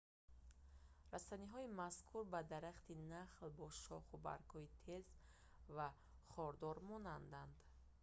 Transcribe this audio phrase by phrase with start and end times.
[1.13, 5.05] растаниҳои мазкур ба дарахти нахл бо шоху баргҳои тез
[5.75, 5.87] ва
[6.31, 7.55] хордор монанданд